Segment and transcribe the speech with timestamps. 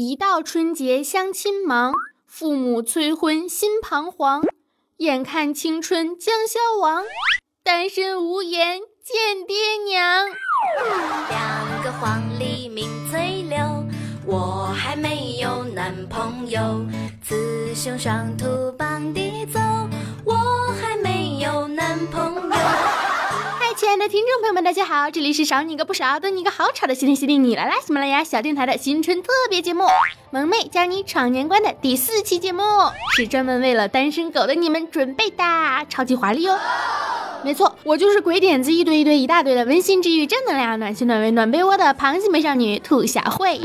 [0.00, 1.92] 一到春节相亲忙，
[2.24, 4.44] 父母催婚心彷徨，
[4.98, 7.02] 眼看青春将消亡，
[7.64, 10.28] 单身无颜见爹娘。
[11.28, 13.58] 两个黄鹂鸣翠柳，
[14.24, 16.60] 我还没有男朋友。
[17.20, 18.46] 雌雄双兔
[18.78, 19.58] 傍地走，
[20.24, 20.36] 我
[20.80, 22.57] 还没有男朋友。
[23.88, 27.76] 亲爱的听众朋友们，大家好，这里是少你一个不少，等你一个好吵的西天西地你来啦！
[27.82, 29.84] 喜马拉雅小电台的新春特别节目
[30.30, 32.60] 《萌妹教你闯年关》的第四期节目，
[33.16, 35.42] 是专门为了单身狗的你们准备的，
[35.88, 36.58] 超级华丽哦！
[37.42, 43.58] 没错，我就是鬼点子一堆一堆一大堆的温馨治愈正能量暖心暖胃暖被窝的螃蟹美少女兔小慧。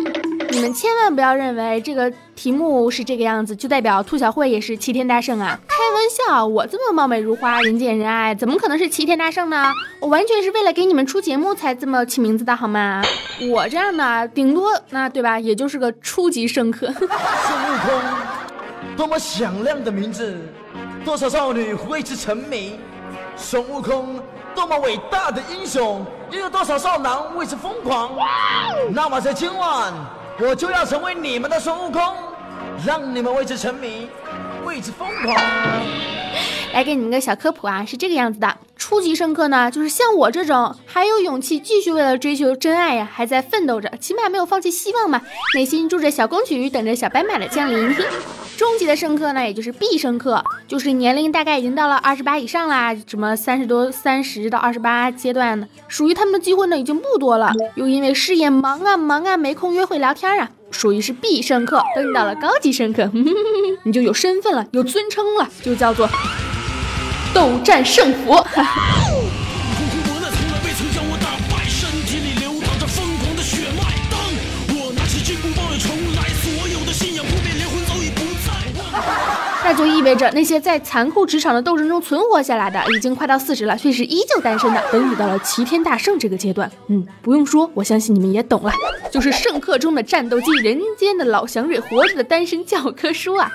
[0.51, 5.59] 你们千万不要认为这个题目是这个样子，就代表兔小慧也是齐天大圣啊！
[5.93, 9.71] 开玩笑，我这么貌美如花、人见人爱，怎么可能是齐天大圣呢？
[9.99, 13.03] 我完全是为了给你们出节目才这么起名字的好吗？
[13.51, 16.87] 我这样的顶多那对吧，也就是个初级圣客。
[16.87, 18.01] 孙悟空，
[18.97, 20.35] 多么响亮的名字，
[21.05, 22.79] 多少少女为之沉迷。
[23.35, 24.19] 孙悟空，
[24.55, 28.17] 多么伟大的英雄，又有多少少男为之疯狂。
[28.89, 29.93] 那么在今晚。
[30.39, 32.01] 我就要成为你们的孙悟空，
[32.83, 34.09] 让你们为之沉迷，
[34.73, 35.35] 为之疯狂。
[36.73, 45.21] 来给你们个小科普啊，是这个样子的：初级圣客呢，就是像我这种还有勇气继续为了追求真爱呀，还在奋斗着，起码没有放弃希望嘛，
[45.53, 47.95] 内心住着小公举，等着小白马的降临。
[48.57, 61.81] 中级的圣客呢，也就是必胜客，就是年龄大概已经到了二十八以上啦，什么三十多、三十到二十八阶段的，属于他们的机会呢已经不多了，又因为事业忙啊忙啊，没空约会聊天啊，属于是必胜客。
[61.95, 63.09] 等你到了高级胜客，
[63.83, 66.09] 你就有身份了，有尊称了，就叫做
[67.33, 68.45] 斗战胜佛。
[79.73, 88.71] 那就意味着那些在残酷职场的斗争中存活下来的，已经快到四十了，却是依旧单身的，等你到了齐天大圣这个阶段，嗯，不用说，我相信你们也懂了，
[89.09, 93.51] 就是圣客中的战斗机，人间的老祥瑞，活着的单身教科书啊。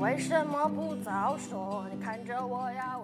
[0.00, 1.84] 为什么不早说？
[1.92, 3.03] 你看着我呀，微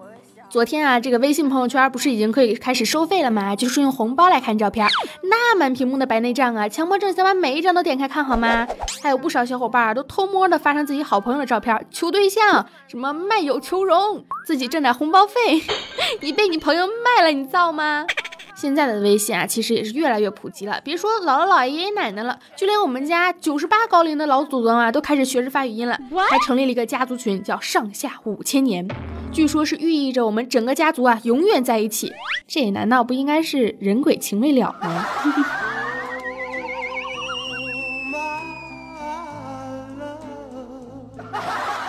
[0.51, 3.55] 昨天啊，这个微信朋友圈不是已经可以开始收费了吗？
[3.55, 4.85] 就是用红包来看照片，
[5.23, 8.67] 那满屏幕的白内障啊，强迫症想把每一张都点开看好吗？
[9.01, 15.63] 还有不少小伙伴都偷摸的发上自己好朋友的照片，求对象，什么卖友求荣，自己挣点红包费。
[16.19, 18.05] 你被你朋友卖了，你造吗？
[18.53, 20.81] 现在的微信啊，其实也是越来越普及了。
[20.83, 25.97] 别说姥姥姥爷爷爷奶奶了，就连我们家九十八高龄的老祖宗啊，都开始学着发语音了，
[26.29, 28.85] 还成立了一个家族群，叫上下五千年。
[29.31, 32.11] 据说，是寓意着我们整个家族啊永远在一起。
[32.47, 35.07] 这难道不应该是人鬼情未了吗？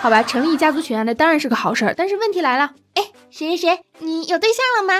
[0.00, 1.94] 好吧，成立家族群啊，那当然是个好事儿。
[1.96, 4.94] 但是问题来了，哎，谁谁谁，你有对象了吗？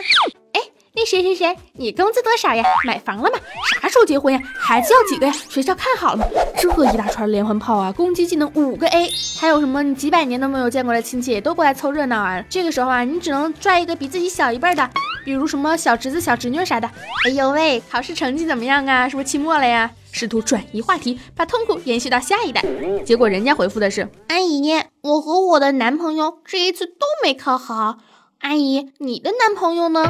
[0.95, 2.63] 那谁谁谁，你工资多少呀？
[2.87, 3.39] 买房了吗？
[3.81, 4.39] 啥时候结婚呀？
[4.55, 5.33] 孩子要几个呀？
[5.49, 6.27] 学校看好了吗？
[6.59, 7.91] 这一大串连环炮啊！
[7.91, 9.83] 攻击技能五个 A，还有什么？
[9.83, 12.45] 你几百年都没有见过的亲戚也都过来凑热闹啊！
[12.51, 14.91] 这个时候啊，你只能拽一个比自己小一辈的，
[15.25, 16.87] 比如什么小侄子、小侄女啥的。
[17.27, 19.09] 哎呦喂，考试成绩怎么样啊？
[19.09, 19.91] 是不是期末了呀？
[20.11, 22.63] 试图转移话题，把痛苦延续到下一代。
[23.03, 27.97] 结果人家回复的是：阿姨，我和我的男朋友这一次都没考好。
[28.41, 30.03] 阿姨，你的男朋友呢？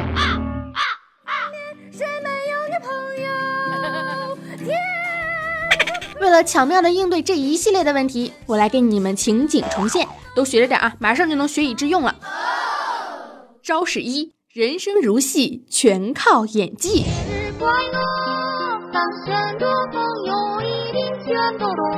[6.23, 12.15] 为了巧妙的应对这一系列的问题，我来给你们情景重现，都学着点啊，马上就能学以致用了。
[13.61, 17.03] 招式一：人生如戏，全靠演技。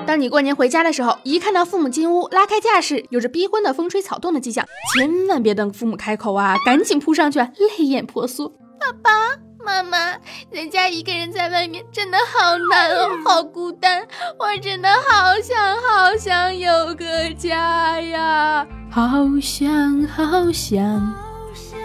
[0.07, 4.65] 当你过年回家的时候，一看到父母进屋拉开架势，有着逼婚的风吹草动的迹象，
[4.95, 8.49] 千万别等父母开口啊，赶紧扑上去，泪眼婆娑。
[8.79, 9.44] 爸爸。
[9.65, 10.15] 妈妈，
[10.51, 14.07] 人家一个人在外面真的好难哦，好孤单，
[14.37, 21.81] 我真的好想好想有个家呀，好想好想，好想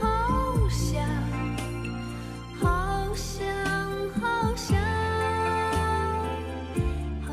[0.00, 1.02] 好想，
[2.60, 3.44] 好想
[4.20, 4.54] 好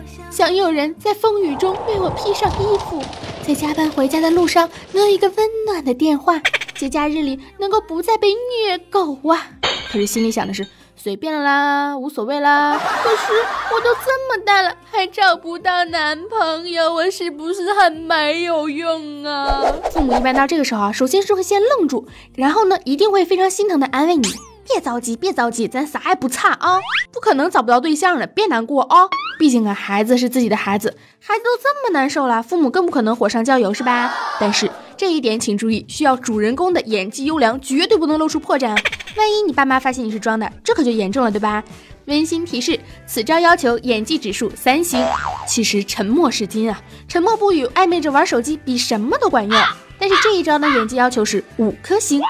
[0.04, 3.04] 想，想有人在风雨中为我披上衣服，
[3.46, 6.42] 在加班回家的路上能有一个温暖的电话，
[6.74, 9.52] 节假日里能够不再被虐狗啊。
[9.95, 12.77] 可是心里想的是，随便啦，无所谓啦。
[12.77, 13.31] 可是
[13.74, 19.63] 我都这么大了，还找不到男朋友，我是不是很没有用啊？
[19.94, 22.06] 父母一般到这个时候啊，首先是会先愣住，
[22.36, 24.27] 然后呢，一定会非常心疼的安慰你。
[24.68, 26.77] 别着急，别着急，咱啥也不差啊，
[27.13, 29.07] 不可能找不到对象的，别难过啊。
[29.39, 34.13] 毕竟啊，孩子是自己的孩子，孩子都这么难受了，父母更不可能火上浇油，是吧？
[34.41, 38.77] 但是这一点请注意，需要主人公的演技优良，绝对不能露出破绽。
[39.17, 41.63] 万一你爸妈发现你是装的，这可就严重了，对吧？
[42.06, 45.03] 温馨提示：此招要求演技指数三星。
[45.47, 49.59] 其实沉默是金啊，沉默不语，暧昧着玩手机，比什么都管用。
[49.97, 52.21] 但是这一招的，演技要求是五颗星。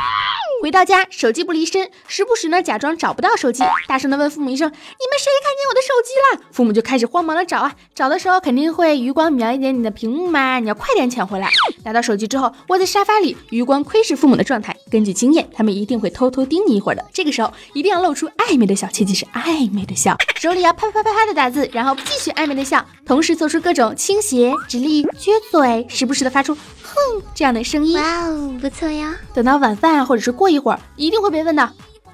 [0.61, 11.51] 回到家，手机不离身，时不时呢假装找不到手机，大声的问父母一声：“你们谁看见我的手机了？”父母就开始慌忙的找啊，找的时候肯定会余光瞄一点你的屏幕嘛，你要快点抢回来。
[11.83, 14.75] 拿到手机之后，窝在沙发里，余光窥视父母的状态。
[14.89, 17.05] 根据经验，他们一定会偷偷盯你一会儿的。
[17.13, 27.99] 这个时候一定要露出暧昧的笑，切记是暧昧的笑，手里要啪啪啪啪的打字，然后继续暧昧的笑，同时做出各种倾斜、直立、撅嘴，时不时的发出哼这样的声音。
[27.99, 29.13] 哇哦，不错呀。
[29.33, 30.44] 等到晚饭或者是过。
[30.45, 31.67] 过一会儿一定会被问的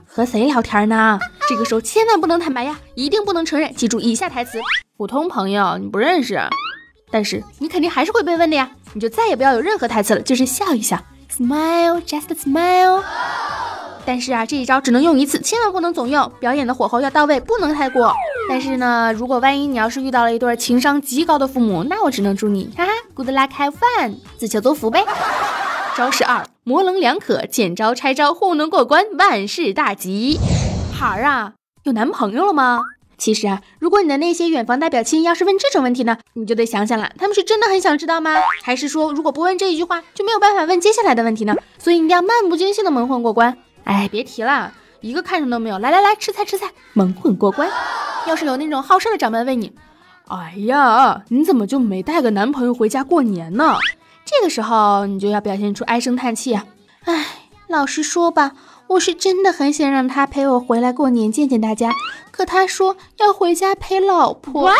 [0.07, 1.19] 和谁聊天呢？
[1.49, 3.75] 这个时候千万不能坦白呀，一定不能承认。
[3.75, 4.57] 记住以下台词：
[4.95, 6.39] 普通朋友你不认识，
[7.11, 8.71] 但是你肯定还是会被问的呀。
[8.93, 10.97] 你就再也不要有任何台词了，就是笑一笑
[11.29, 13.03] ，smile just smile。
[14.05, 16.31] 但是啊，这一招只能用一次，千万不能总用。
[16.39, 18.13] 表演的火候要到位，不能太过。
[18.47, 25.05] 但是呢，如果万一你要是遇到了一对情商极高的父母，那我只能祝你哈哈，good luck，have fun，自求多福呗。
[25.97, 30.39] 招式二：模棱两可，见招拆招，糊弄过关，万事大吉。
[30.93, 31.53] 孩儿啊，
[31.83, 32.79] 有男朋友了吗？
[33.17, 38.35] 其实啊，如果你的那些远房代表亲要是问这种问题呢，你就得想想了，他们是真的很想知道吗？
[38.63, 41.53] 还是说，如果不问这一句话，就没有办法问接下来的问题呢？
[41.77, 43.57] 所以一定要漫不经心的蒙混过关。
[43.83, 44.71] 哎，别提了，
[45.01, 45.77] 一个看上都没有。
[45.77, 47.69] 来来来，吃菜吃菜，蒙混过关。
[48.27, 49.73] 要是有那种好事的长辈问你，
[50.29, 53.75] 哎呀，你怎么就没带个男朋友回家过年呢？
[54.33, 56.65] 这个时候，你就要表现出唉声叹气啊！
[57.03, 58.53] 唉，老实说吧，
[58.87, 61.91] 我是真的很想让他陪我回来过年，见见大家。
[62.31, 64.71] 可他说要回家陪老婆。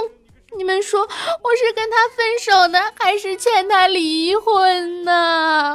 [0.56, 5.74] 你们说，我是跟他分手呢，还是劝他离婚呢？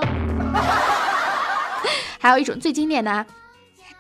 [2.20, 3.26] 还有一种最经典的。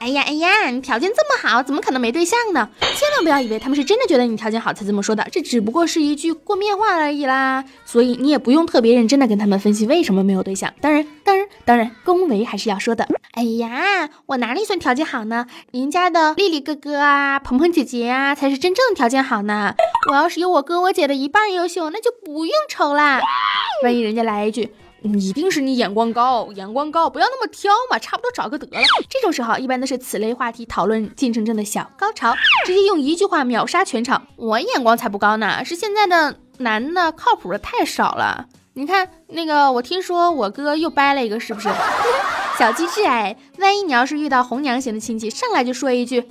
[0.03, 2.67] 哎呀哎呀，你条件这么好，怎么可能没对象呢？
[2.81, 7.63] 千万不要以为他们是真的觉得你条件好才这么说的，这只不过是一句过面话而已啦。
[7.85, 10.73] 所以你也不用特别认真的跟他们分析为什么没有对象。
[10.81, 13.07] 当然，当然，当然，恭维还是要说的。
[13.31, 15.47] 哎呀，我哪里算条件好呢？
[15.71, 19.73] 您家的丽丽哥哥啊，鹏鹏姐姐啊，才是真正的条件好呢。
[20.11, 23.21] 我要是有我哥我姐的一半优秀，那就不用愁啦。
[23.83, 24.69] 万一人家来一句。
[25.03, 28.83] 一定是你眼光高，眼光高，不要那么挑嘛，差不多找个得了。
[29.09, 32.33] 这种时候一般都是此类话题讨论进程中的小高潮，
[32.65, 34.25] 直接用一句话秒杀全场。
[34.37, 38.47] 我眼光才不高呢，是现在的男的靠谱的太少了。
[38.75, 41.69] 你看那个，我听说我哥又掰了一个，是不是？
[42.57, 46.29] 小机智哎，万一你要是遇到红娘型的亲戚，上来就说一句。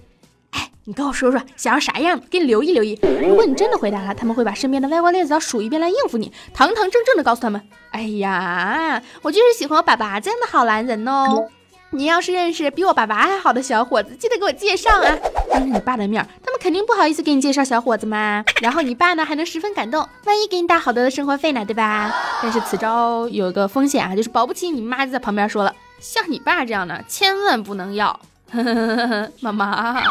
[0.85, 2.99] 你跟我说说想要啥样，给你留意留意。
[3.23, 7.63] 如果你真的回答了，他们会把身边的歪瓜裂枣数一遍来应付你，堂堂正正的告诉他们：
[7.93, 11.47] 哎呀，我就是喜欢我爸爸这样的好男人哦。
[11.91, 15.17] 你要是认识比我爸爸还好的小伙子，记得给我介绍啊。
[15.51, 18.43] 当着你爸的面，他们肯定不好意思给你介绍小伙子嘛。
[18.61, 22.13] 然后你爸呢还能十分感动，万一给你打好多的生活费呢，对吧？
[22.43, 28.19] 但是此招有一个风险啊，就是保不齐你妈就在旁边说了，像你爸这样的千万不能要。
[29.41, 30.03] 妈妈。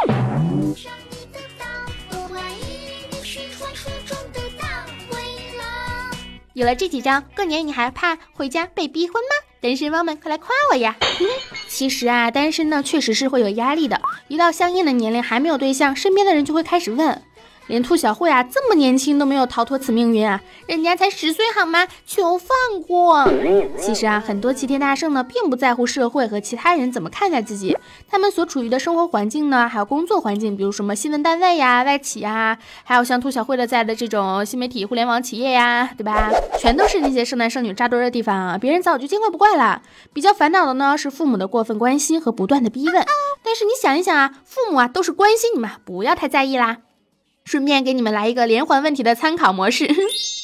[6.53, 9.29] 有了这几招，过年你还怕回家被逼婚吗？
[9.61, 10.97] 单身汪们快来夸我呀！
[11.69, 17.21] 其实啊，单身呢确实是会有压力的，一到相应的年龄还没有对象，身边的人就会开始问。
[17.67, 21.87] 连兔小慧啊这么年轻都没有逃脱此命运啊，人家才十岁好吗？
[22.05, 23.27] 求放过。
[23.77, 27.77] 其实啊，很多齐天大圣呢，并不在乎社会和其他人怎么看待自己，
[28.09, 36.29] 他们所处于的生活环境呢，还有工作环境，比如什么新闻单位呀、外企呀，还有像兔小慧的在的这种新媒体互联网企业呀，对吧？
[36.59, 39.81] 全都是那些剩男剩女扎堆的地方啊，别人早就见怪不怪了。
[40.11, 43.05] 比较烦恼的呢，是父母的过分关心和不断的逼问。
[43.43, 46.77] 但是你想一想啊，父母啊都是关心你们，不要太在意啦。
[47.45, 49.87] 顺便给你们来一个连环问题的参考模式。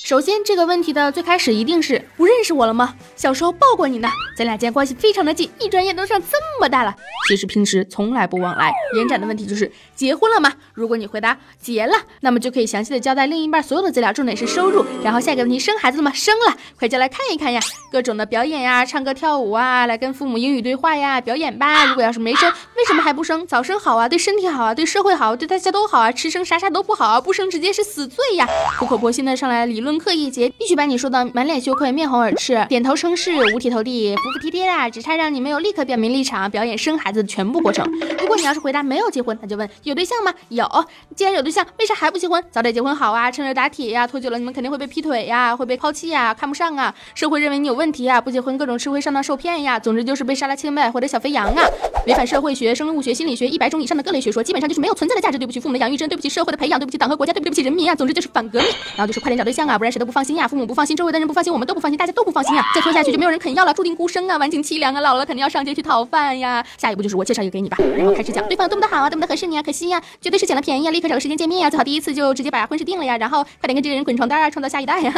[0.04, 2.96] 首先，这个问题的最开始一定是不认识我了吗？
[3.18, 4.10] 小时候抱过你呢？
[4.38, 6.96] 咱俩间关系非常的近，一转眼都长这么大了。
[7.28, 8.72] 其实平时从来不往来。
[8.96, 10.54] 延展的问题就是结婚了吗？
[10.74, 14.86] 如果你回答结了，那么就可以详细的交代另一半所有的资料，重点是收入。
[15.04, 16.12] 然后下一个问题，生孩子了吗？
[16.14, 17.60] 生了，快叫来看一看呀，
[17.92, 21.86] 各种的表演呀，唱歌跳舞啊，来跟父母英语对话呀，表演吧。
[21.86, 23.46] 如果要是没生，为什么还不生？
[23.46, 26.12] 早生好啊，对身体好啊，对社会好，对大家都好啊。
[26.12, 28.48] 迟生啥啥都不好啊，不生直接是死罪呀。
[28.80, 34.16] 苦口婆心的上来理论课一节，必须把你说的满脸羞愧，面红耳赤，点头称是，五体投地。
[34.16, 37.86] 服服帖帖的，只差让你没有立刻表明立场，表演生孩子的全部过程。
[38.20, 40.34] 如果你要是回答没有结婚，那就问有对象吗？
[40.50, 40.68] 有。
[41.16, 42.44] 既然有对象，为啥还不结婚？
[42.52, 44.06] 早点结婚好啊，趁热打铁呀。
[44.06, 46.94] 拖久了你们肯定会被劈腿呀，会被抛弃呀，看不上啊。
[47.16, 49.80] 社会认为你有问题啊，不结婚各种吃亏上当受骗呀。
[49.80, 51.64] 总之就是被杀了千百或者小肥羊啊。
[52.06, 55.38] 违反社会学、生物学、心理学一百种以上的各类学说，基本上就是没有存在的价值。
[55.38, 57.94] 对不起父母的养育之恩，对不起社会的培养，对不起党和国家，对不起人民啊。
[57.94, 58.68] 总之就是反革命。
[58.96, 60.46] 然后就是快点找对象啊，不然谁都不放心呀。
[60.46, 62.66] 父母不放心，周围的人不放心，我们都不放心，大家都不放心呀。
[62.76, 64.18] 再拖下去就没有人肯要了，注定孤身。
[64.18, 66.66] 生啊，晚景凄凉啊，老了肯定要上街去讨饭呀。
[66.76, 75.14] 下一步就是我介绍一个给你吧，然后开始讲对方有多么的好啊，多么的合适你啊，可惜呀，绝对是捡了便宜啊，立刻找个时间见面呀，最好第一次就直接把婚事定了呀，然后快点跟这个人滚床单啊，创造下一代呀。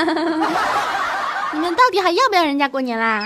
[1.53, 3.25] 你们到底还要不要人家过年 啦？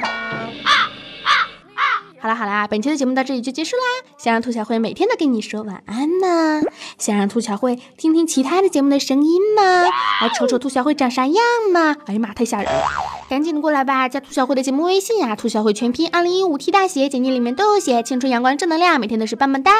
[2.21, 3.81] 好啦好啦，本期的节目到这里就结束啦。
[4.19, 6.61] 想让兔小慧每天都跟你说晚安吗？
[6.97, 9.83] 想让兔小慧听听其他的节目的声音吗？
[10.21, 11.35] 来瞅瞅兔小慧长啥样
[11.73, 11.97] 吗？
[12.05, 12.83] 哎呀妈，太吓人了！
[13.29, 19.71] 赶紧过来吧，加兔小慧的节目微信呀，兔小慧全拼二零一五 T 大写，简介里面都有写，青春阳光正能量，每天都是棒棒哒。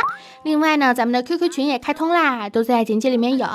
[0.44, 3.48] 另外呢，咱们的 QQ 群也开通啦，都在简介里面有。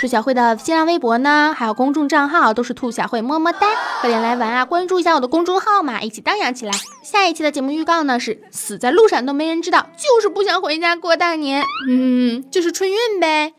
[0.00, 3.68] 兔小慧的新浪微博呢，还有公众账号都是兔小慧么么哒，
[4.00, 4.64] 快点来玩啊！
[4.64, 6.72] 关注一下我的公众号嘛，一起荡漾起来。
[7.02, 8.40] 下一期的节目预告呢是。
[8.50, 11.62] 死在路上都没人知道，就是不想回家过大年。
[11.88, 13.54] 嗯，就是春运呗。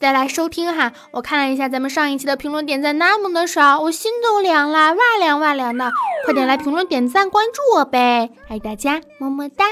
[0.00, 5.90] 再来收听哈，我看了一下咱们上一期的评论点赞那么的少，我心都凉了，哇凉哇凉的。
[6.24, 9.64] 快点来评论点赞关注我呗，爱大家，么么哒。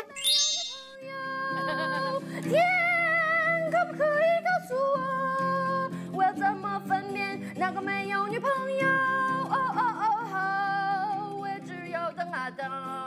[12.17, 13.06] 等啊等。